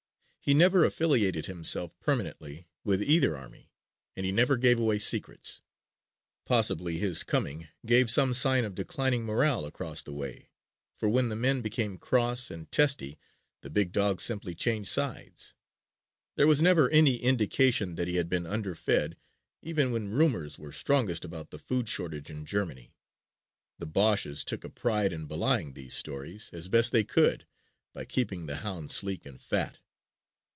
He 0.43 0.55
never 0.55 0.83
affiliated 0.83 1.45
himself 1.45 1.95
permanently 1.99 2.67
with 2.83 3.03
either 3.03 3.37
army 3.37 3.69
and 4.17 4.25
he 4.25 4.31
never 4.31 4.57
gave 4.57 4.79
away 4.79 4.97
secrets. 4.97 5.61
Possibly 6.45 6.97
his 6.97 7.21
coming 7.23 7.67
gave 7.85 8.09
some 8.09 8.33
sign 8.33 8.65
of 8.65 8.73
declining 8.73 9.23
morale 9.23 9.65
across 9.67 10.01
the 10.01 10.11
way 10.11 10.49
for 10.95 11.07
when 11.07 11.29
the 11.29 11.35
men 11.35 11.61
became 11.61 11.99
cross 11.99 12.49
and 12.49 12.71
testy 12.71 13.19
the 13.61 13.69
big 13.69 13.91
dog 13.91 14.19
simply 14.19 14.55
changed 14.55 14.89
sides. 14.89 15.53
There 16.37 16.47
was 16.47 16.59
never 16.59 16.89
any 16.89 17.17
indication 17.17 17.93
that 17.93 18.07
he 18.07 18.15
had 18.15 18.27
been 18.27 18.47
underfed 18.47 19.17
even 19.61 19.91
when 19.91 20.09
rumors 20.09 20.57
were 20.57 20.71
strongest 20.73 21.23
about 21.23 21.51
the 21.51 21.59
food 21.59 21.87
shortage 21.87 22.31
in 22.31 22.45
Germany. 22.47 22.95
The 23.77 23.85
Boches 23.85 24.43
took 24.43 24.63
a 24.63 24.69
pride 24.71 25.13
in 25.13 25.27
belying 25.27 25.73
these 25.73 25.93
stories, 25.93 26.49
as 26.51 26.67
best 26.67 26.91
they 26.91 27.03
could, 27.03 27.45
by 27.93 28.05
keeping 28.05 28.47
the 28.47 28.57
hound 28.65 28.89
sleek 28.89 29.27
and 29.27 29.39
fat. 29.39 29.77